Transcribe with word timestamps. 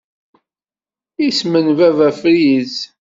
Isem 1.27 1.53
n 1.65 1.67
Baba 1.77 2.09
Fritz. 2.19 2.75